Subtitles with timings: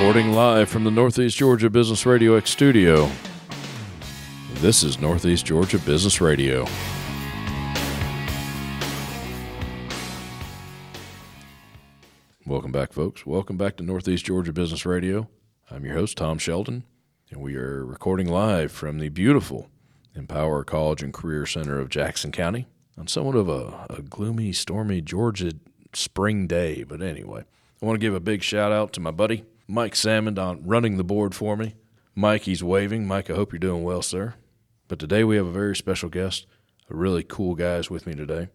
[0.00, 3.10] Recording live from the Northeast Georgia Business Radio X studio.
[4.60, 6.66] This is Northeast Georgia Business Radio.
[12.46, 13.26] Welcome back, folks.
[13.26, 15.26] Welcome back to Northeast Georgia Business Radio.
[15.68, 16.84] I'm your host, Tom Sheldon,
[17.32, 19.68] and we are recording live from the beautiful
[20.14, 25.00] Empower College and Career Center of Jackson County on somewhat of a, a gloomy, stormy
[25.00, 25.54] Georgia
[25.92, 26.84] spring day.
[26.84, 27.42] But anyway,
[27.82, 30.96] I want to give a big shout out to my buddy, Mike Salmon, on running
[30.96, 31.74] the board for me.
[32.14, 33.06] Mike, he's waving.
[33.06, 34.34] Mike, I hope you're doing well, sir.
[34.88, 36.46] But today we have a very special guest,
[36.90, 38.48] a really cool guy is with me today.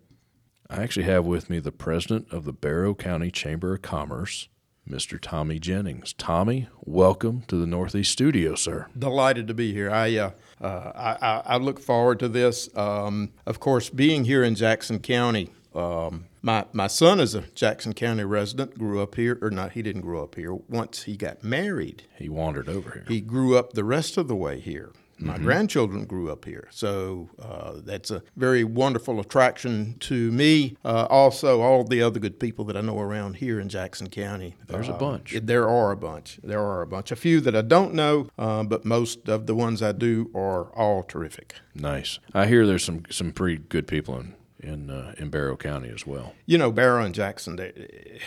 [0.72, 4.50] I actually have with me the president of the Barrow County Chamber of Commerce,
[4.90, 5.22] Mr.
[5.22, 6.14] Tommy Jennings.
[6.14, 8.88] Tommy, welcome to the Northeast Studio, sir.
[8.98, 9.92] Delighted to be here.
[9.92, 12.76] I uh, uh, I, I, look forward to this.
[12.76, 15.52] Um, of course, being here in Jackson County.
[15.76, 18.78] Um, my my son is a Jackson County resident.
[18.78, 19.72] Grew up here, or not?
[19.74, 20.54] He didn't grow up here.
[20.54, 23.06] Once he got married, He wandered over here.
[23.08, 24.92] he grew up the rest of the way here.
[25.20, 30.76] My grandchildren grew up here, so uh, that's a very wonderful attraction to me.
[30.84, 34.56] Uh, also, all the other good people that I know around here in Jackson County.
[34.68, 35.38] There's a Uh, bunch.
[35.42, 36.40] There are a bunch.
[36.44, 37.12] There are a bunch.
[37.12, 40.64] A few that I don't know, uh, but most of the ones I do are
[40.76, 41.56] all terrific.
[41.74, 42.20] Nice.
[42.34, 44.34] I hear there's some some pretty good people in
[44.64, 46.34] in uh, in Barrow County as well.
[46.46, 48.20] You know, Barrow and Jackson, they,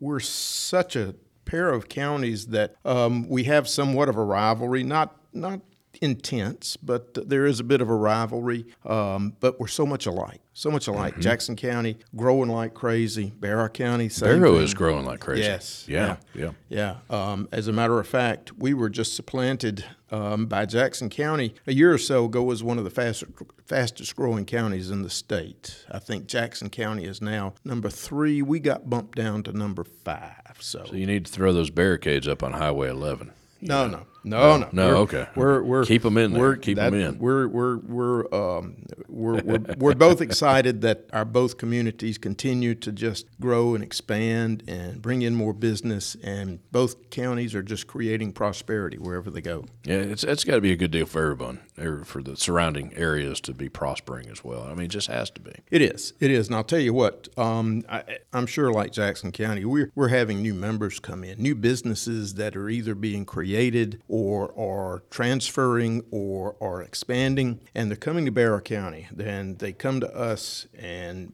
[0.00, 4.82] we're such a pair of counties that um, we have somewhat of a rivalry.
[4.82, 5.60] Not not
[6.00, 8.66] intense, but there is a bit of a rivalry.
[8.84, 10.40] Um, but we're so much alike.
[10.52, 11.14] So much alike.
[11.14, 11.22] Mm-hmm.
[11.22, 13.32] Jackson County growing like crazy.
[13.38, 15.42] Barrow County, same Barrow is growing like crazy.
[15.42, 15.84] Yes.
[15.88, 16.16] Yeah.
[16.34, 16.50] Yeah.
[16.68, 16.96] Yeah.
[17.10, 21.72] Um, as a matter of fact, we were just supplanted um, by Jackson County a
[21.72, 23.32] year or so ago as one of the fastest,
[23.66, 25.84] fastest growing counties in the state.
[25.90, 28.40] I think Jackson County is now number three.
[28.40, 30.58] We got bumped down to number five.
[30.60, 33.32] So, So you need to throw those barricades up on Highway 11.
[33.60, 35.26] no, no, no, no, No, We're- okay.
[35.36, 36.40] We're we're Keep 'em in there.
[36.42, 37.18] We're, Keep 'em in.
[37.18, 38.76] We're we're we're um,
[39.08, 44.62] we're, we're we're both excited that our both communities continue to just grow and expand
[44.66, 49.66] and bring in more business, and both counties are just creating prosperity wherever they go.
[49.84, 52.94] Yeah, it's it's got to be a good deal for everyone, or for the surrounding
[52.94, 54.62] areas to be prospering as well.
[54.64, 55.52] I mean, it just has to be.
[55.70, 56.14] It is.
[56.20, 56.46] It is.
[56.48, 60.40] And I'll tell you what, um, I, I'm sure like Jackson County, we're, we're having
[60.42, 66.54] new members come in, new businesses that are either being created or are transferring or
[66.60, 69.08] are expanding, and they're coming to Barrow County.
[69.10, 71.32] Then they come to us, and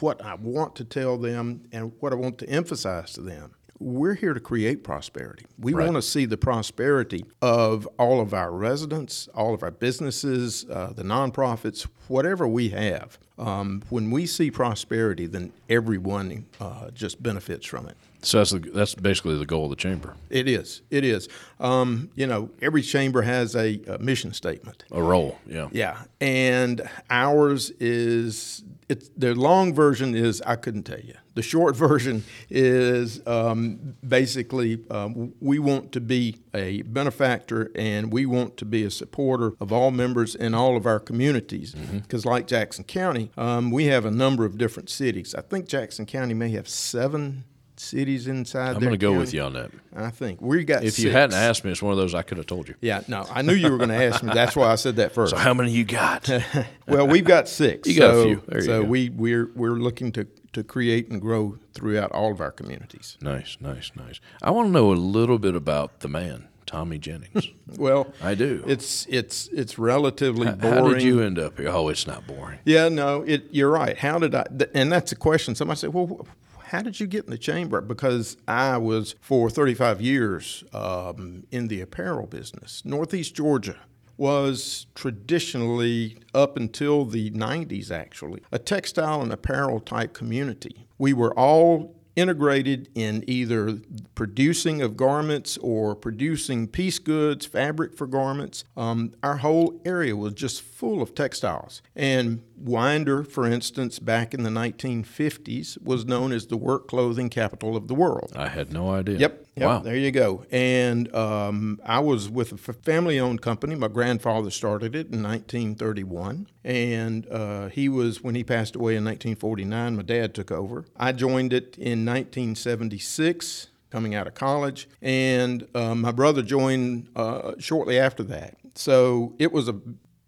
[0.00, 4.14] what I want to tell them and what I want to emphasize to them we're
[4.14, 5.44] here to create prosperity.
[5.58, 5.84] We Right.
[5.84, 10.92] want to see the prosperity of all of our residents, all of our businesses, uh,
[10.96, 13.18] the nonprofits, whatever we have.
[13.38, 17.98] Um, when we see prosperity, then everyone uh, just benefits from it.
[18.22, 20.14] So that's the, that's basically the goal of the chamber.
[20.30, 20.82] It is.
[20.90, 21.28] It is.
[21.60, 24.84] Um, you know, every chamber has a, a mission statement.
[24.90, 25.68] A role, yeah.
[25.72, 31.14] Yeah, and ours is it's the long version is I couldn't tell you.
[31.34, 38.26] The short version is um, basically um, we want to be a benefactor and we
[38.26, 41.74] want to be a supporter of all members in all of our communities.
[41.74, 45.34] Because like Jackson County, um, we have a number of different cities.
[45.34, 47.44] I think Jackson County may have seven
[47.76, 48.74] cities inside.
[48.76, 49.70] I'm going to go with you on that.
[49.94, 50.84] I think we got.
[50.84, 52.74] If you hadn't asked me, it's one of those I could have told you.
[52.80, 54.32] Yeah, no, I knew you were going to ask me.
[54.34, 55.30] That's why I said that first.
[55.30, 56.28] So how many you got?
[56.88, 57.88] Well, we've got six.
[57.88, 58.42] You got a few.
[58.46, 58.88] There you so go.
[58.88, 63.18] we we're we're looking to to create and grow throughout all of our communities.
[63.20, 64.20] nice, nice, nice.
[64.40, 67.48] I want to know a little bit about the man, Tommy Jennings.
[67.76, 68.62] Well, I do.
[68.68, 70.60] it's it's it's relatively boring.
[70.84, 71.68] How did you end up here?
[71.70, 72.60] Oh, it's not boring.
[72.64, 73.48] Yeah, no, it.
[73.50, 73.98] You're right.
[73.98, 74.44] How did I?
[74.44, 75.56] th- And that's a question.
[75.56, 76.26] Somebody said, "Well,
[76.66, 81.68] how did you get in the chamber?" Because I was for 35 years um, in
[81.68, 82.82] the apparel business.
[82.84, 83.76] Northeast Georgia
[84.16, 90.86] was traditionally up until the 90s, actually, a textile and apparel type community.
[90.98, 93.78] We were all integrated in either
[94.14, 98.64] producing of garments or producing piece goods, fabric for garments.
[98.74, 101.82] Um, our whole area was just full of textiles.
[101.94, 107.76] And Winder, for instance, back in the 1950s, was known as the work clothing capital
[107.76, 108.32] of the world.
[108.34, 109.18] I had no idea.
[109.18, 109.46] Yep.
[109.56, 109.66] Yep.
[109.66, 109.78] Wow.
[109.78, 110.44] There you go.
[110.50, 113.74] And um, I was with a family owned company.
[113.74, 116.48] My grandfather started it in 1931.
[116.62, 120.84] And uh, he was, when he passed away in 1949, my dad took over.
[120.96, 127.52] I joined it in 1976 coming out of college, and uh, my brother joined uh,
[127.58, 128.56] shortly after that.
[128.74, 129.80] So it was a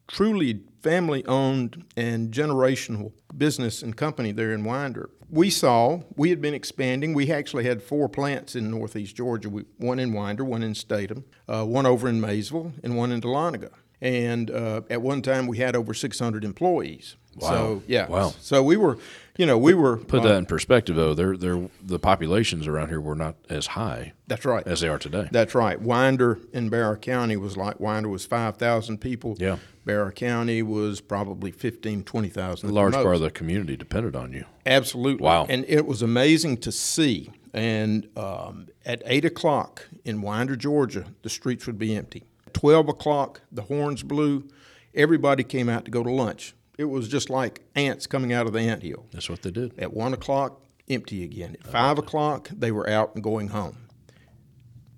[0.07, 5.11] truly family owned and generational business and company there in Winder.
[5.31, 7.13] We saw, we had been expanding.
[7.13, 11.25] We actually had four plants in northeast Georgia we, one in Winder, one in Statham,
[11.49, 13.71] uh, one over in Maysville, and one in Dahlonega.
[14.01, 17.17] And uh, at one time, we had over 600 employees.
[17.37, 17.49] Wow.
[17.49, 18.09] So, yeah.
[18.09, 18.33] Wow.
[18.41, 18.99] So we were,
[19.39, 19.97] you know, we were.
[19.97, 21.15] Put uh, that in perspective, though.
[21.15, 24.67] They're, they're, the populations around here were not as high That's right.
[24.67, 25.29] as they are today.
[25.31, 25.81] That's right.
[25.81, 29.37] Winder in Barrow County was like Winder was 5,000 people.
[29.39, 29.59] Yeah.
[29.85, 32.69] Barrow County was probably 15, 20,000.
[32.69, 34.45] a large the part of the community depended on you.
[34.67, 35.25] Absolutely.
[35.25, 35.47] Wow.
[35.49, 37.31] And it was amazing to see.
[37.55, 42.25] And um, at 8 o'clock in Winder, Georgia, the streets would be empty.
[42.55, 44.49] 12 o'clock, the horns blew.
[44.95, 46.55] Everybody came out to go to lunch.
[46.79, 49.07] It was just like ants coming out of the anthill.
[49.13, 49.77] That's what they did.
[49.81, 51.57] At 1 o'clock, empty again.
[51.61, 53.77] At 5 o'clock, they were out and going home.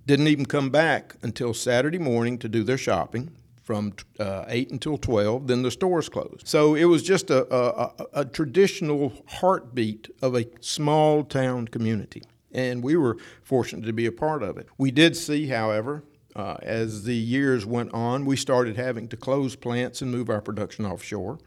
[0.07, 3.31] Didn't even come back until Saturday morning to do their shopping
[3.63, 5.47] from uh, 8 until 12.
[5.47, 6.47] Then the stores closed.
[6.47, 12.23] So it was just a, a, a, a traditional heartbeat of a small town community.
[12.53, 14.69] And we were fortunate to be a part of it.
[14.77, 16.05] We did see, however,
[16.37, 20.43] uh, as the years went on, we started having to close plants and move our
[20.43, 21.39] production offshore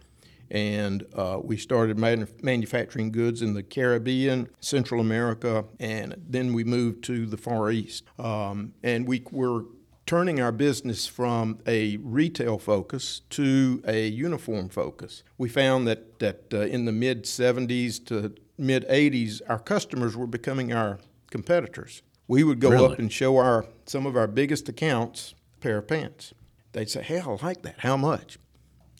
[0.54, 6.64] and uh, we started manu- manufacturing goods in the Caribbean, Central America, and then we
[6.64, 8.04] moved to the Far East.
[8.20, 9.66] Um, and we were
[10.06, 15.24] turning our business from a retail focus to a uniform focus.
[15.38, 20.28] We found that that uh, in the mid 70s to mid 80s, our customers were
[20.28, 21.00] becoming our
[21.32, 22.04] competitors.
[22.28, 22.94] We would go Really?
[22.94, 26.34] up and show our some of our biggest accounts a pair of pants.
[26.74, 27.76] They'd say, "Hey, I like that.
[27.80, 28.38] How much?"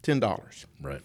[0.02, 0.66] Ten dollars.
[0.82, 1.02] Right.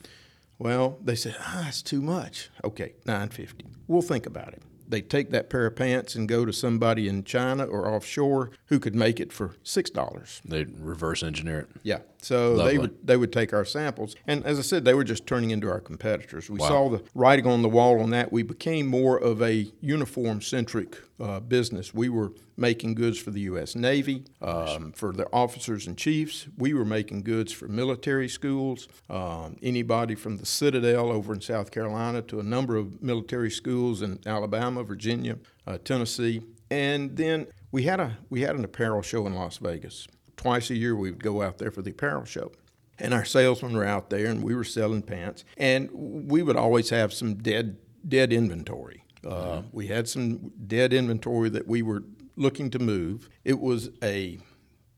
[0.58, 2.50] Well, they said, ah, it's too much.
[2.64, 3.64] Okay, nine fifty.
[3.86, 4.62] We'll think about it.
[4.90, 8.78] They take that pair of pants and go to somebody in China or offshore who
[8.80, 10.40] could make it for six dollars.
[10.46, 11.68] They reverse engineer it.
[11.82, 11.98] Yeah.
[12.22, 12.72] So Lovely.
[12.72, 15.50] they would they would take our samples, and as I said, they were just turning
[15.50, 16.48] into our competitors.
[16.50, 16.68] We Wow.
[16.68, 18.32] saw the writing on the wall on that.
[18.32, 21.92] We became more of a uniform centric uh, business.
[21.94, 23.74] We were making goods for the U.S.
[23.74, 26.48] Navy, um, for the officers and chiefs.
[26.56, 28.88] We were making goods for military schools.
[29.08, 34.02] Um, anybody from the Citadel over in South Carolina to a number of military schools
[34.02, 39.26] in Alabama, Virginia, uh, Tennessee, and then we had a we had an apparel show
[39.26, 40.08] in Las Vegas
[40.38, 42.52] twice a year we would go out there for the apparel show.
[42.98, 45.44] And our salesmen were out there and we were selling pants.
[45.56, 47.76] And we would always have some dead
[48.06, 49.04] dead inventory.
[49.26, 52.04] Uh, we had some dead inventory that we were
[52.38, 53.28] looking to move.
[53.44, 54.38] It was a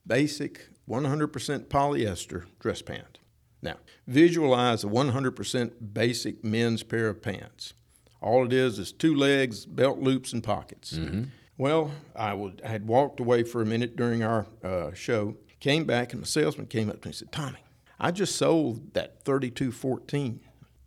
[0.07, 3.19] basic 100% polyester dress pant.
[3.63, 3.77] Now,
[4.07, 7.75] visualize a 100% basic men's pair of pants.
[8.23, 10.99] All it is is two legs, belt loops, and pockets.
[11.57, 15.85] Well, I would I had walked away for a minute during our uh, show, came
[15.85, 17.59] back, and the salesman came up to me and said, "Tommy,
[17.99, 20.41] I just sold that 3214.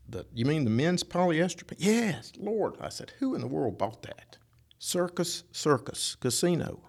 [0.09, 1.65] The you mean the men's polyester?
[1.67, 2.75] pant?" Yes, Lord.
[2.81, 4.37] I said, who in the world bought that?
[4.83, 6.81] Circus Circus Casino.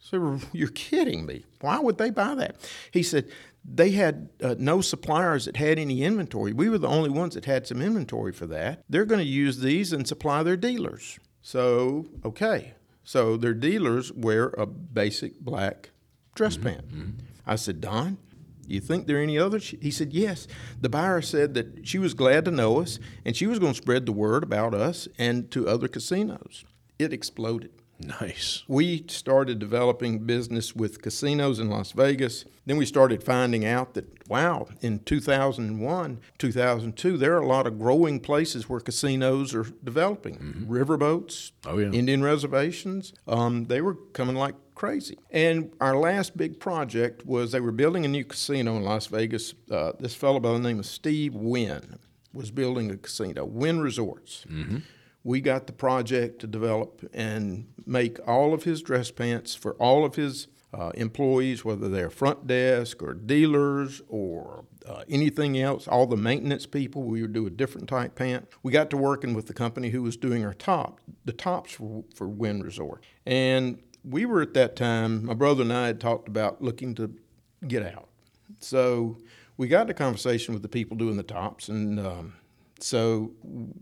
[0.00, 1.44] So you're kidding me.
[1.60, 2.56] Why would they buy that?
[2.90, 3.30] He said
[3.64, 6.52] they had uh, no suppliers that had any inventory.
[6.52, 8.82] We were the only ones that had some inventory for that.
[8.88, 11.20] They're going to use these and supply their dealers.
[11.40, 12.74] So, okay.
[13.04, 15.90] So their dealers wear a basic black
[16.34, 16.84] dress pant.
[17.46, 18.18] I said, Don,
[18.66, 19.72] you think there are any others?
[19.80, 20.48] He said, Yes.
[20.80, 23.80] The buyer said that she was glad to know us and she was going to
[23.80, 26.64] spread the word about us and to other casinos.
[26.98, 27.70] It exploded.
[27.98, 28.62] Nice.
[28.68, 32.44] We started developing business with casinos in Las Vegas.
[32.66, 37.78] Then we started finding out that, wow, in 2001, 2002, there are a lot of
[37.78, 40.66] growing places where casinos are developing.
[40.68, 41.90] Riverboats, Oh, yeah.
[41.90, 45.16] Indian reservations, um, they were coming like crazy.
[45.30, 49.54] And our last big project was they were building a new casino in Las Vegas.
[49.70, 51.98] Uh, this fellow by the name of Steve Wynn
[52.34, 54.44] was building a casino, Wynn Resorts
[55.26, 60.04] we got the project to develop and make all of his dress pants for all
[60.04, 66.06] of his uh, employees, whether they're front desk or dealers or uh, anything else, all
[66.06, 67.02] the maintenance people.
[67.02, 68.46] We would do a different type pant.
[68.62, 72.04] We got to working with the company who was doing our top, the tops for,
[72.14, 73.02] for Wynn Resort.
[73.26, 77.12] And we were at that time, my brother and I had talked about looking to
[77.66, 78.10] get out.
[78.60, 79.18] So
[79.56, 82.34] we got in a conversation with the people doing the tops, and um,
[82.80, 83.32] so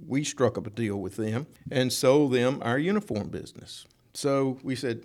[0.06, 3.86] we struck up a deal with them and sold them our uniform business.
[4.14, 5.04] So we said,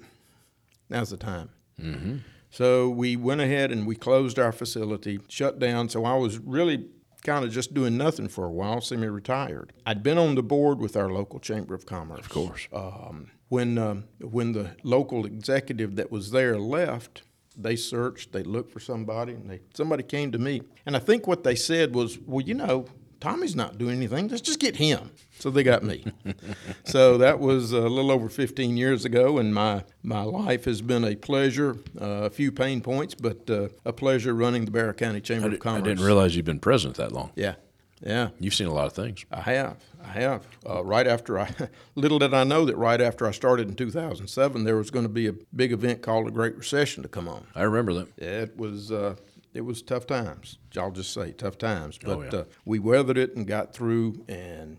[0.90, 1.50] now's the time.
[2.52, 5.90] So we went ahead and we closed our facility, shut down.
[5.90, 6.88] So I was really
[7.24, 9.74] kind of just doing nothing for a while, semi-retired.
[9.86, 12.22] I'd been on the board with our local chamber of commerce.
[12.22, 12.68] Of course.
[12.74, 17.24] Um, when um, when the local executive that was there left,
[17.58, 20.62] they searched, they looked for somebody, and they somebody came to me.
[20.86, 22.86] And I think what they said was, well, you know,
[23.20, 24.28] Tommy's not doing anything.
[24.30, 25.12] Let's just get him.
[25.40, 26.06] So they got me.
[26.84, 31.04] so that was a little over 15 years ago, and my my life has been
[31.04, 31.78] a pleasure.
[32.00, 35.54] Uh, a few pain points, but uh, a pleasure running the Barrow County Chamber I,
[35.54, 35.82] of Commerce.
[35.82, 37.32] I didn't realize you've been president that long.
[37.36, 37.56] Yeah,
[38.02, 38.30] yeah.
[38.40, 39.26] You've seen a lot of things.
[39.32, 39.78] I have.
[40.04, 40.46] I have.
[40.68, 41.54] Uh, right after I,
[41.96, 45.10] little did I know that right after I started in 2007, there was going to
[45.10, 47.46] be a big event called the Great Recession to come on.
[47.56, 48.18] I remember that.
[48.18, 49.16] It was uh,
[49.54, 50.58] it was tough times.
[50.78, 52.30] I'll just say tough times, but Oh, yeah.
[52.40, 54.78] uh, we weathered it and got through, and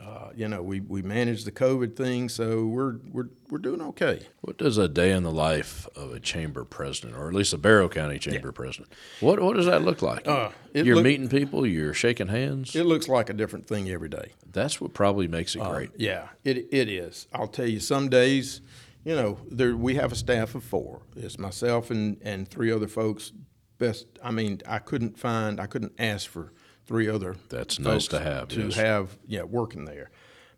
[0.00, 4.26] uh, you know we, we managed the COVID thing, so we're we're we're doing okay.
[4.40, 7.58] What does a day in the life of a chamber president, or at least a
[7.58, 10.26] Barrow County chamber president, what what does that look like?
[10.26, 12.74] Uh, it you're look- meeting people, you're shaking hands.
[12.74, 14.32] It looks like a different thing every day.
[14.50, 15.90] That's what probably makes it great.
[15.96, 17.26] Yeah, it it is.
[17.32, 18.62] I'll tell you, some days,
[19.04, 21.02] you know, there we have a staff of four.
[21.16, 23.32] It's myself and and three other folks.
[23.82, 26.52] Best, I mean, I couldn't find, I couldn't ask for
[26.86, 27.34] three other.
[27.48, 28.76] That's nice to have, To yes.
[28.76, 30.12] have, yeah, working there.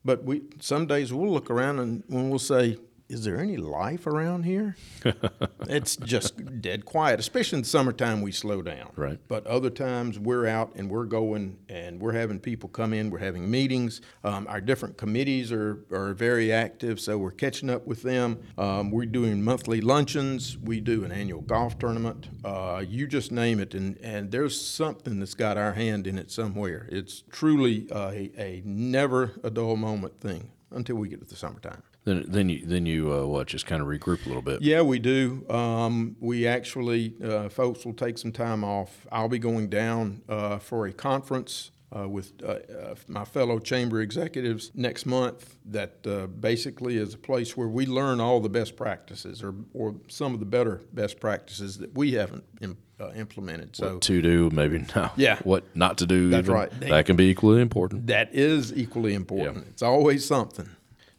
[0.05, 2.77] But we some days we'll look around and when we'll say,
[3.15, 4.77] "Is there any life around here?"
[5.69, 7.21] it's just dead quiet.
[7.21, 8.91] Especially in the summertime, we slow down.
[8.97, 9.19] Right.
[9.29, 13.11] But other times we're out and we're going and we're having people come in.
[13.11, 14.01] We're having meetings.
[14.23, 18.41] Um, our different committees are, are very active, so we're catching up with them.
[18.59, 20.59] Um, we're doing monthly luncheons.
[20.59, 22.29] We do an annual golf tournament.
[22.45, 26.31] Uh, you just name it, and, and there's something that's got our hand in it
[26.31, 26.89] somewhere.
[26.91, 31.83] It's truly a, a never a dull moment thing until we get to the summertime.
[32.05, 34.61] Then then you then you uh, what just kind of regroup a little bit.
[34.63, 35.45] Yeah, we do.
[35.49, 39.07] Um, we actually, uh, folks will take some time off.
[39.11, 44.01] I'll be going down uh, for a conference uh, with uh, uh, my fellow chamber
[44.03, 45.57] executives next month.
[45.65, 49.95] That uh, basically is a place where we learn all the best practices, or or
[50.09, 53.77] some of the better best practices that we haven't im- uh, implemented.
[53.77, 55.11] So What to do, maybe no.
[55.17, 55.39] Yeah.
[55.43, 56.29] What not to do.
[56.29, 56.55] That's even.
[56.55, 56.81] right.
[56.81, 58.09] That can be equally important.
[58.09, 59.69] that is equally important.
[59.69, 60.69] It's always something.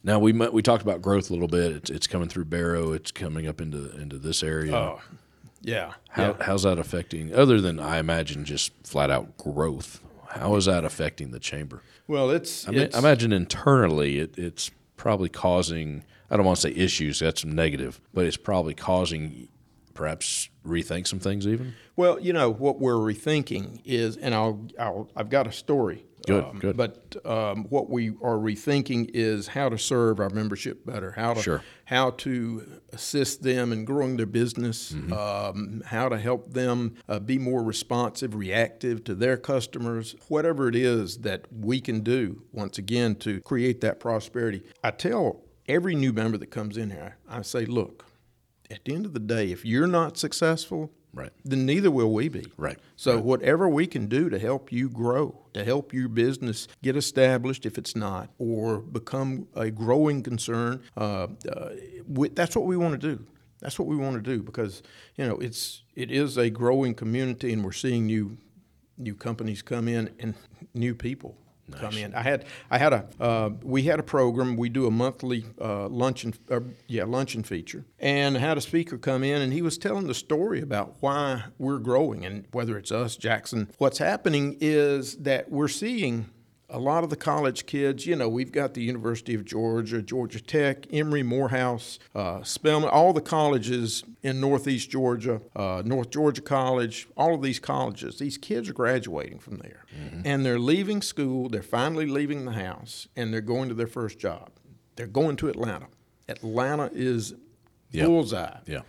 [0.05, 1.71] Now we we talked about growth a little bit.
[1.71, 2.93] It's, it's coming through Barrow.
[2.93, 4.75] It's coming up into into this area.
[4.75, 5.01] Oh,
[5.61, 5.93] yeah.
[6.09, 6.33] How, yeah.
[6.41, 9.99] How's that affecting, other than I imagine just flat out growth?
[10.29, 11.81] How is that affecting the chamber?
[12.07, 16.57] Well, it's, I, mean, it's I imagine internally it, it's probably causing, I don't want
[16.57, 19.47] to say issues, that's negative, but it's probably causing
[19.95, 21.73] perhaps rethink some things even?
[21.95, 26.05] Well, you know what we're rethinking is, and I'll, I'll I've got a story.
[26.25, 26.77] Good, um, good.
[26.77, 31.41] But um, what we are rethinking is how to serve our membership better, how to
[31.41, 31.61] Sure.
[31.85, 35.13] how to assist them in growing their business, Mm-hmm.
[35.13, 40.75] um, how to help them uh, be more responsive, reactive to their customers, whatever it
[40.75, 42.43] is that we can do.
[42.51, 44.63] Once again, to create that prosperity.
[44.83, 48.05] I tell every new member that comes in here, I say, look,
[48.71, 51.31] at the end of the day, if you're not successful, Right.
[51.45, 52.45] then neither will we be.
[52.57, 52.77] Right.
[52.97, 57.65] So whatever we can do to help you grow, to help your business get established
[57.65, 61.69] if it's not, or become a growing concern, uh, uh,
[62.05, 63.25] we, that's what we want to do.
[63.61, 64.83] That's what we want to do because
[65.15, 68.37] you know it's it is a growing community, and we're seeing new
[68.97, 70.35] new companies come in and
[70.73, 71.37] new people
[71.71, 72.13] come in.
[72.13, 74.55] I had I had a uh, we had a program.
[74.55, 79.23] We do a monthly uh, luncheon uh, yeah luncheon feature, and had a speaker come
[79.23, 83.15] in, and he was telling the story about why we're growing and whether it's us
[83.15, 83.69] Jackson.
[83.77, 86.29] What's happening is that we're seeing.
[86.75, 90.41] A lot of the college kids, you know, we've got the University of Georgia, Georgia
[90.41, 97.07] Tech, Emory, Morehouse, uh, Spelman, all the colleges in Northeast Georgia, uh, North Georgia College,
[97.15, 98.19] all of these colleges.
[98.19, 99.85] These kids are graduating from there,
[100.25, 101.47] and they're leaving school.
[101.47, 104.49] They're finally leaving the house, and they're going to their first job.
[104.97, 105.87] They're going to Atlanta.
[106.27, 107.35] Atlanta is
[107.91, 108.05] Yeah.
[108.07, 108.57] bullseye.
[108.67, 108.81] Yeah.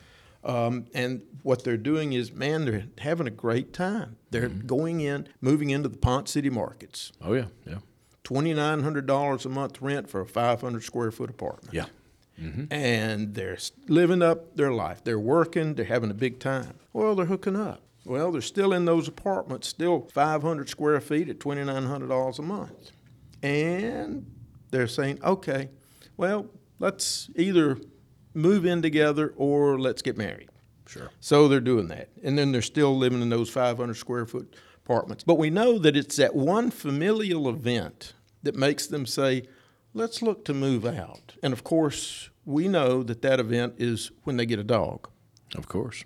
[0.47, 4.17] Um, and what they're doing is, man, they're having a great time.
[4.31, 7.13] They're going in, moving into the Ponce City markets.
[7.21, 7.47] Oh, yeah.
[7.67, 7.79] Yeah.
[8.23, 11.75] Twenty nine hundred dollars a month rent for a five hundred square foot apartment.
[11.75, 11.87] Yeah.
[12.71, 13.57] And they're
[13.89, 15.03] living up their life.
[15.03, 15.75] They're working.
[15.75, 16.75] They're having a big time.
[16.93, 17.83] Well, they're hooking up.
[18.05, 22.09] Well, they're still in those apartments, still five hundred square feet at twenty nine hundred
[22.09, 22.93] dollars a month,
[23.43, 24.27] and
[24.71, 25.71] they're saying, okay,
[26.17, 26.47] well,
[26.79, 27.79] let's either
[28.37, 30.51] move in together or let's get married.
[30.87, 31.11] Sure.
[31.21, 32.11] So they're doing that.
[32.23, 35.25] And then they're still living in those 500 square foot apartments.
[35.25, 38.13] But we know that it's that one familial event
[38.43, 39.49] that makes them say,
[39.95, 41.35] let's look to move out.
[41.43, 45.09] And of course, we know that that event is when they get a dog.
[45.57, 46.05] Of course.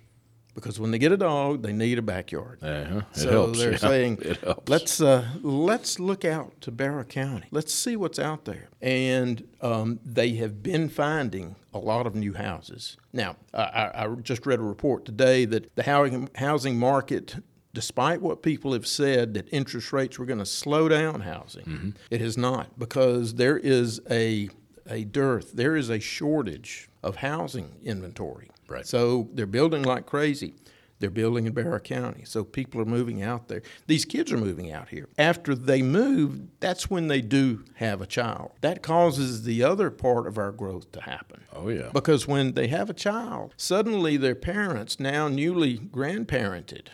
[0.53, 2.59] Because when they get a dog, they need a backyard.
[2.61, 2.97] Uh-huh.
[3.11, 3.59] It so helps.
[3.59, 3.77] they're yeah.
[3.77, 4.21] saying,
[4.67, 7.47] let's uh, let's look out to Barrow County.
[7.51, 8.69] Let's see what's out there.
[8.81, 12.97] And um, they have been finding a lot of new houses.
[13.13, 17.35] Now, I, I I just read a report today that the housing housing market.
[17.73, 21.89] Despite what people have said that interest rates were going to slow down housing, Mm-hmm.
[22.09, 24.49] it has not because there is a
[24.89, 28.49] a dearth, there is a shortage of housing inventory.
[28.71, 28.87] Right.
[28.87, 30.55] So they're building like crazy.
[30.99, 32.25] They're building in Barrow County.
[32.25, 33.63] So people are moving out there.
[33.87, 35.09] These kids are moving out here.
[35.17, 38.51] After they move, that's when they do have a child.
[38.61, 41.41] That causes the other part of our growth to happen.
[41.53, 41.89] Oh, yeah.
[41.91, 46.87] Because when they have a child, suddenly their parents, now newly grandparented,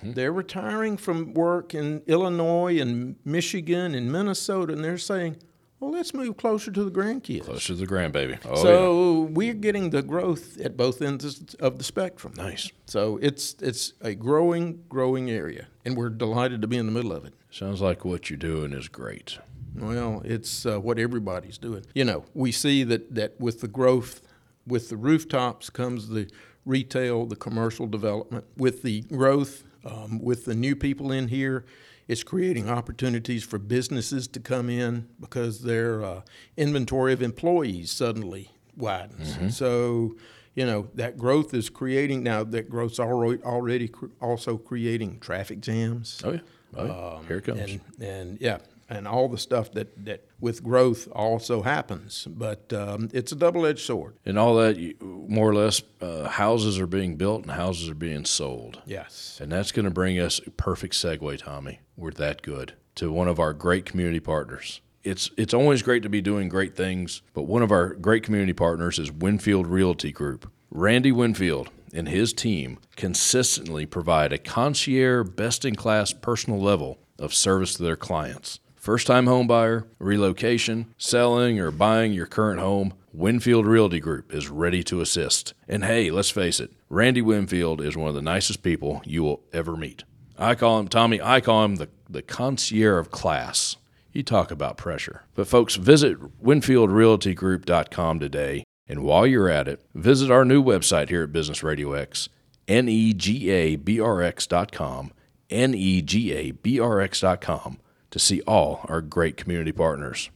[0.00, 0.12] Mm-hmm.
[0.14, 5.36] they're retiring from work in Illinois and Michigan and Minnesota, and they're saying,
[5.80, 7.44] well, let's move closer to the grandkids.
[7.44, 8.38] Closer to the grandbaby.
[8.44, 12.34] Oh, so we're getting the growth at both ends of the spectrum.
[12.36, 12.70] Nice.
[12.86, 17.12] So it's it's a growing, growing area, and we're delighted to be in the middle
[17.12, 17.34] of it.
[17.50, 19.38] Sounds like what you're doing is great.
[19.74, 21.84] Well, it's uh, what everybody's doing.
[21.94, 24.20] You know, we see that that with the growth,
[24.66, 26.28] with the rooftops comes the
[26.64, 28.44] retail, the commercial development.
[28.56, 31.64] With the growth, um, with the new people in here,
[32.08, 36.22] it's creating opportunities for businesses to come in because their uh,
[36.56, 39.56] inventory of employees suddenly widens.
[39.56, 40.16] So.
[40.54, 42.42] You know that growth is creating now.
[42.42, 46.20] That growth's already already cr- also creating traffic jams.
[46.24, 46.40] Oh, yeah.
[46.76, 47.28] Oh, yeah.
[47.28, 47.60] Here it comes.
[47.60, 52.26] Um, And, and yeah, and all the stuff that, that with growth also happens.
[52.28, 54.16] But um, it's a double edged sword.
[54.24, 58.24] and all that, more or less, uh, houses are being built and houses are being
[58.24, 58.82] sold.
[58.86, 59.38] Yes.
[59.42, 61.80] And that's going to bring us a perfect segue, Tommy.
[61.96, 64.80] We're that good to one of our great community partners.
[65.04, 68.52] It's it's always great to be doing great things, but one of our great community
[68.52, 70.50] partners is Winfield Realty Group.
[70.70, 77.32] Randy Winfield and his team consistently provide a concierge, best in class personal level of
[77.32, 78.60] service to their clients.
[78.88, 84.48] First time home buyer, relocation, selling, or buying your current home, Winfield Realty Group is
[84.48, 85.52] ready to assist.
[85.68, 89.42] And hey, let's face it, Randy Winfield is one of the nicest people you will
[89.52, 90.04] ever meet.
[90.38, 93.76] I call him, Tommy, I call him the, the concierge of class.
[94.14, 95.24] You talk about pressure.
[95.34, 98.64] But folks, visit WinfieldRealtyGroup.com today.
[98.88, 102.30] And while you're at it, visit our new website here at Business Radio X,
[102.66, 105.12] negabrx.com,
[105.50, 107.78] negabrx.com,
[108.10, 110.30] to see all our great community partners.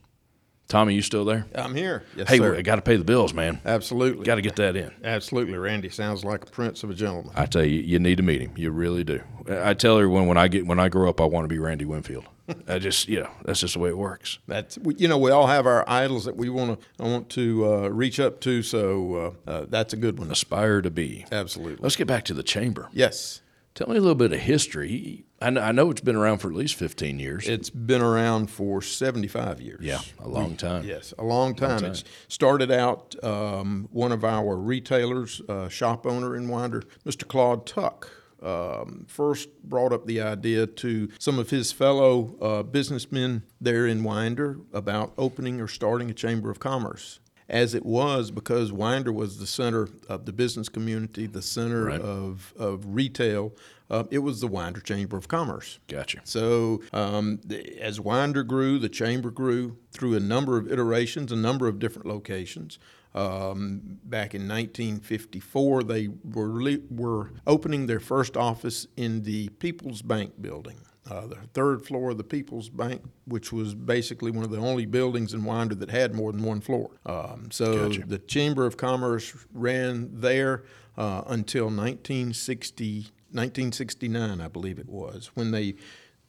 [0.68, 1.44] Tommy, you still there?
[1.54, 2.02] I'm here.
[2.16, 2.56] Yes, Hey, sir.
[2.56, 3.60] I got to pay the bills, man.
[3.62, 4.24] Absolutely.
[4.24, 4.90] Got to get that in.
[5.04, 5.58] Absolutely.
[5.58, 7.30] Randy sounds like a prince of a gentleman.
[7.36, 8.52] I tell you, you need to meet him.
[8.56, 9.20] You really do.
[9.50, 11.84] I tell everyone when I get when I grow up, I want to be Randy
[11.84, 12.24] Winfield.
[12.68, 14.38] I just, you know, that's just the way it works.
[14.46, 17.88] That's you know we all have our idols that we want to want to uh,
[17.88, 18.62] reach up to.
[18.62, 20.30] So uh, uh, that's a good one.
[20.30, 21.26] Aspire to be.
[21.30, 21.82] Absolutely.
[21.82, 22.88] Let's get back to the chamber.
[22.92, 23.42] Yes.
[23.74, 25.24] Tell me a little bit of history.
[25.42, 27.48] I know, I know it's been around for at least 15 years.
[27.48, 29.80] It's been around for 75 years.
[29.82, 30.84] yeah, a long time.
[30.84, 31.80] Yes, a long time.
[31.80, 31.92] time.
[31.92, 37.26] It started out um, one of our retailers, uh, shop owner in Winder, Mr.
[37.26, 38.10] Claude Tuck.
[38.42, 44.02] Um, first brought up the idea to some of his fellow uh, businessmen there in
[44.02, 47.20] Winder about opening or starting a chamber of commerce.
[47.48, 52.00] As it was, because Winder was the center of the business community, the center Right.
[52.00, 53.52] of, of retail,
[53.92, 55.78] uh, it was the Winder Chamber of Commerce.
[55.86, 56.20] Gotcha.
[56.24, 61.36] So um, the, as Winder grew, the chamber grew through a number of iterations, a
[61.36, 62.78] number of different locations.
[63.14, 70.40] Um, back in 1954, they were were opening their first office in the People's Bank
[70.40, 70.78] building,
[71.10, 74.86] uh, the third floor of the People's Bank, which was basically one of the only
[74.86, 76.92] buildings in Winder that had more than one floor.
[77.04, 78.06] Um, so Gotcha.
[78.06, 80.64] the Chamber of Commerce ran there
[80.96, 85.74] uh, until 1960, 1969, I believe it was, when they,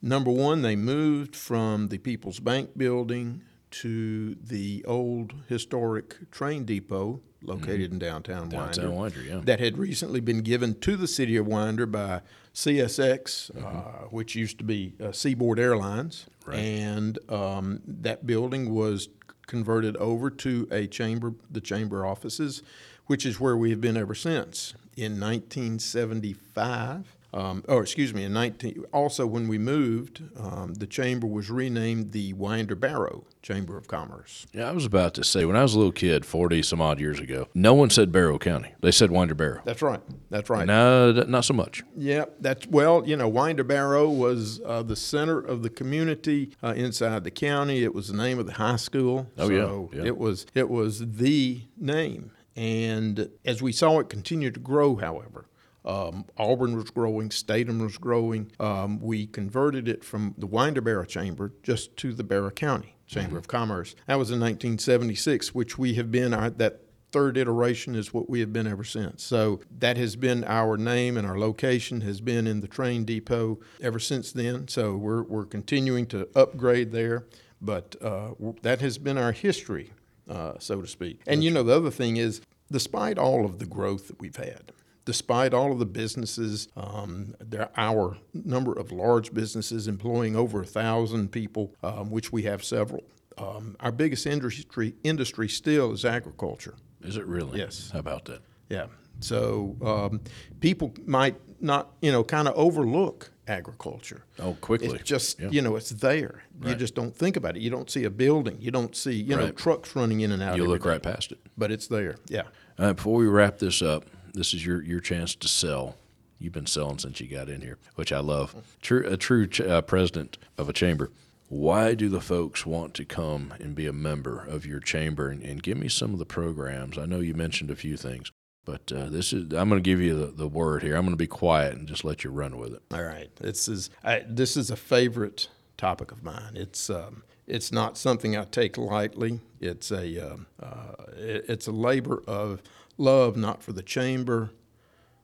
[0.01, 7.21] number one, they moved from the People's Bank building to the old historic train depot
[7.41, 8.57] located in downtown, Mm-hmm.
[8.57, 9.41] Downtown Winder Winder, yeah.
[9.43, 12.21] that had recently been given to the city of Winder by
[12.53, 14.15] CSX, uh, Mm-hmm.
[14.15, 16.57] which used to be uh, Seaboard Airlines, Right.
[16.59, 19.09] and um, that building was
[19.47, 22.61] converted over to a chamber, the chamber offices,
[23.07, 24.73] which is where we have been ever since.
[24.95, 31.25] In 1975, um, or excuse me, in 19, also when we moved, um, the chamber
[31.25, 34.45] was renamed the Winder Barrow Chamber of Commerce.
[34.53, 36.99] Yeah, I was about to say, when I was a little kid, 40 some odd
[36.99, 38.73] years ago, no one said Barrow County.
[38.81, 39.61] They said Winder Barrow.
[39.65, 39.99] That's right.
[40.29, 40.67] That's right.
[40.67, 41.81] No, not so much.
[41.97, 46.73] Yeah, that's well, you know, Winder Barrow was uh, the center of the community uh,
[46.75, 47.83] inside the county.
[47.83, 49.27] It was the name of the high school.
[49.39, 50.05] Oh, yeah, yeah.
[50.05, 52.31] It was it was the name.
[52.55, 55.45] And as we saw it continue to grow, however,
[55.85, 58.49] Um, Auburn was growing, Statham was growing.
[58.57, 63.37] Um, we converted it from the Winder Barrow Chamber just to the Barrow County Chamber
[63.37, 63.93] of Commerce.
[64.07, 66.79] That was in 1976, which we have been our, that
[67.11, 69.23] third iteration is what we have been ever since.
[69.23, 73.59] So that has been our name and our location has been in the train depot
[73.81, 74.69] ever since then.
[74.69, 77.25] So we're, we're continuing to upgrade there,
[77.61, 79.91] but uh, that has been our history,
[80.29, 81.21] uh, so to speak.
[81.27, 84.71] And you know, the other thing is, despite all of the growth that we've had,
[85.05, 90.65] despite all of the businesses, um, there our number of large businesses employing over a
[90.65, 93.03] thousand people, um, which we have several.
[93.37, 96.75] Um, our biggest industry industry still is agriculture.
[97.01, 97.59] Is it really?
[97.59, 97.89] Yes.
[97.91, 98.41] How about that?
[98.69, 98.87] Yeah.
[99.19, 100.21] So um,
[100.59, 104.23] people might not, you know, kind of overlook agriculture.
[104.39, 104.89] Oh, quickly.
[104.95, 105.49] It's just, Yeah.
[105.49, 106.43] you know, it's there.
[106.63, 107.61] You just don't think about it.
[107.61, 108.57] You don't see a building.
[108.59, 110.55] You don't see, you know, trucks running in and out.
[110.57, 110.89] You look day.
[110.89, 111.39] right past it.
[111.57, 112.15] But it's there.
[112.27, 112.43] Yeah.
[112.77, 115.95] Uh, before we wrap this up, this is your, your chance to sell.
[116.39, 118.55] You've been selling since you got in here, which I love.
[118.81, 121.11] True, a true ch- uh, president of a chamber.
[121.47, 125.29] Why do the folks want to come and be a member of your chamber?
[125.29, 126.97] And, and give me some of the programs.
[126.97, 128.31] I know you mentioned a few things,
[128.65, 130.95] but uh, this is I'm going to give you the, the word here.
[130.95, 132.81] I'm going to be quiet and just let you run with it.
[132.91, 133.33] All right.
[133.37, 136.53] This is I, this is a favorite topic of mine.
[136.55, 139.39] It's um, it's not something I take lightly.
[139.59, 142.61] It's a um, uh, it- it's a labor of
[142.97, 144.51] love, not for the chamber,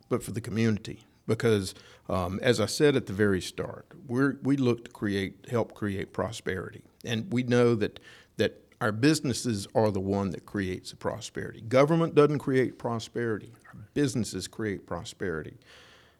[0.09, 1.05] but for the community.
[1.27, 1.75] Because
[2.09, 6.11] um, as I said at the very start, we we look to create help create
[6.11, 7.99] prosperity, and we know that
[8.37, 11.61] that our businesses are the one that creates the prosperity.
[11.61, 13.51] Government doesn't create prosperity.
[13.67, 15.57] Our businesses create prosperity.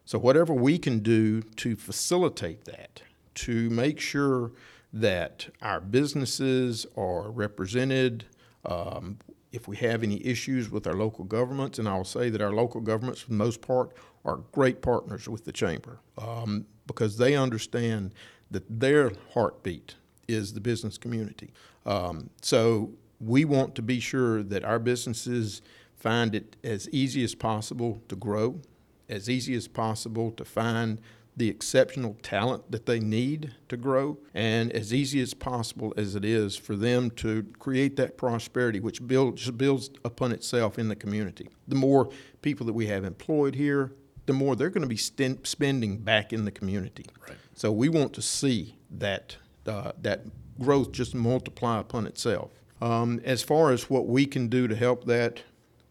[0.06, 3.02] So, whatever we can do to facilitate that,
[3.36, 4.52] to make sure
[4.92, 8.26] that our businesses are represented,
[8.66, 9.20] um,
[9.52, 12.82] if we have any issues with our local governments, and I'll say that our local
[12.82, 13.94] governments, for the most part,
[14.26, 18.14] are great partners with the chamber um, because they understand
[18.52, 19.96] that their heartbeat
[20.30, 21.52] is the business community.
[21.86, 25.62] Um, so we want to be sure that our businesses
[25.98, 28.62] find it as easy as possible to grow,
[29.10, 31.02] as easy as possible to find
[31.36, 36.26] the exceptional talent that they need to grow, and as easy as possible as it
[36.26, 41.48] is for them to create that prosperity which builds, builds upon itself in the community.
[41.68, 42.10] The more
[42.42, 43.94] people that we have employed here,
[44.26, 47.06] the more they're going to be sten- spending back in the community.
[47.28, 47.38] Right.
[47.56, 50.26] So we want to see that uh, that
[50.60, 52.52] growth just multiply upon itself.
[52.82, 55.44] Um, as far as what we can do to help that,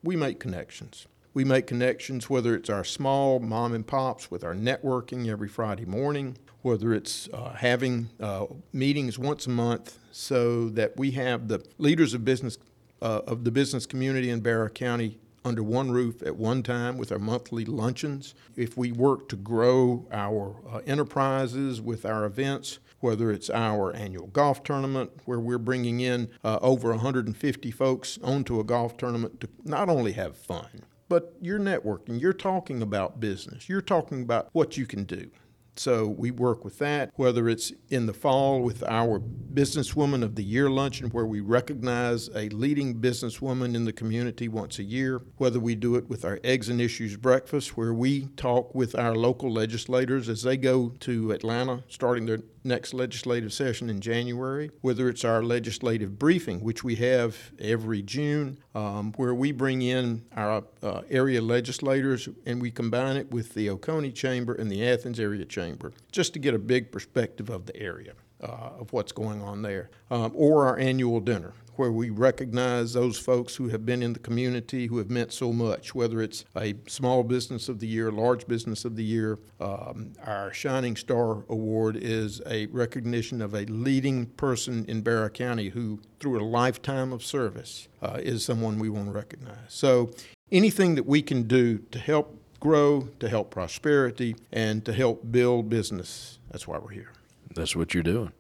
[0.03, 1.07] we make connections.
[1.35, 5.85] We make connections whether it's our small mom and pops with our networking every Friday
[5.85, 11.65] morning, whether it's uh, having uh, meetings once a month so that we have the
[11.79, 12.59] leaders of business
[13.01, 17.13] uh, of the business community in Barrow County under one roof at one time with
[17.13, 18.35] our monthly luncheons.
[18.57, 24.27] If we work to grow our uh, enterprises with our events, whether it's our annual
[24.29, 29.49] golf tournament where we're bringing in uh, over 150 folks onto a golf tournament to
[29.65, 34.77] not only have fun, but you're networking, you're talking about business, you're talking about what
[34.77, 35.31] you can do.
[35.79, 40.43] So we work with that, whether it's in the fall with our Businesswoman of the
[40.43, 45.61] Year luncheon, where we recognize a leading businesswoman in the community once a year, whether
[45.61, 49.53] we do it with our Eggs and Issues breakfast, where we talk with our local
[49.53, 55.25] legislators as they go to Atlanta, starting their next legislative session in January, whether it's
[55.25, 61.03] our legislative briefing, which we have every June, um, where we bring in our uh,
[61.11, 65.93] area legislators and we combine it with the Oconee Chamber and the Athens Area Chamber,
[66.13, 68.13] just to get a big perspective of the area.
[68.41, 73.19] Uh, of what's going on there, um, or our annual dinner, where we recognize those
[73.19, 76.73] folks who have been in the community who have meant so much, whether it's a
[76.87, 79.41] small business of the year, large business of the year.
[79.59, 85.71] Um, our Shining Star Award is a recognition of a leading person in Barrow County
[85.71, 89.57] who, through a lifetime of service, uh, is someone we want to recognize.
[89.67, 90.13] So
[90.53, 95.69] anything that we can do to help grow, to help prosperity, and to help build
[95.69, 97.11] business, that's why we're here.
[97.55, 98.33] That's what you're doing.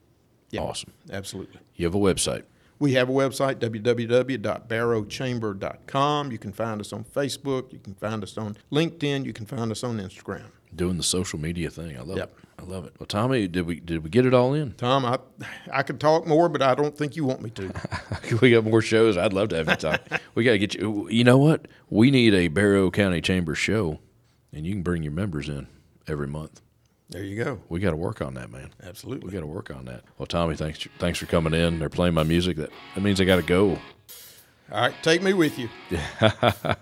[0.51, 0.63] Yeah.
[0.63, 0.93] Awesome.
[1.11, 1.61] Absolutely.
[1.77, 2.43] You have a website.
[2.79, 6.33] We have a website, www.barrowchamber.com.
[6.33, 7.73] You can find us on Facebook.
[7.73, 9.25] You can find us on LinkedIn.
[9.25, 10.45] You can find us on Instagram.
[10.75, 11.97] Doing the social media thing.
[11.97, 12.35] I love Yep.
[12.39, 12.45] it.
[12.61, 12.93] I love it.
[12.99, 14.73] Well, Tommy, did we did we get it all in?
[14.73, 15.19] Tom, I,
[15.73, 17.73] I could talk more, but I don't think you want me to.
[18.43, 19.17] we got more shows.
[19.17, 20.03] I'd love to have you talk.
[20.35, 21.09] we got to get you.
[21.09, 21.69] You know what?
[21.89, 24.01] We need a Barrow County Chamber show,
[24.53, 25.69] and you can bring your members in
[26.09, 26.61] every month.
[27.11, 27.59] There you go.
[27.69, 28.71] We got to work on that, man.
[28.83, 29.27] Absolutely.
[29.27, 30.05] We got to work on that.
[30.19, 31.79] Well, Tommy, thanks thanks for coming in.
[31.79, 32.57] They're playing my music.
[32.59, 33.79] That that means I got to go.
[34.71, 35.71] All right, take me with you.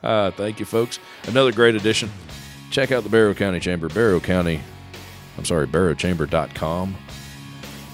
[0.02, 0.98] Thank you, folks.
[1.28, 2.10] Another great edition
[2.70, 4.60] check out the Barrow County Chamber, Barrow County,
[5.38, 6.96] I'm sorry, barrowchamber.com.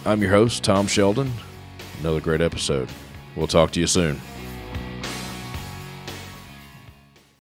[0.05, 1.33] I'm your host, Tom Sheldon.
[2.01, 2.89] Another great episode.
[3.37, 4.21] We'll talk to you soon.